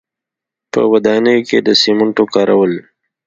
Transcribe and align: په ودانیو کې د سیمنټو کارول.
په 0.71 0.81
ودانیو 0.91 1.45
کې 1.47 1.57
د 1.67 1.69
سیمنټو 1.81 2.23
کارول. 2.33 2.73